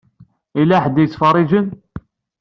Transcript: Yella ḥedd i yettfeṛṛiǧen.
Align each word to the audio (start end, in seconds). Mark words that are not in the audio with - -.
Yella 0.57 0.77
ḥedd 0.83 0.97
i 0.97 1.03
yettfeṛṛiǧen. 1.03 1.67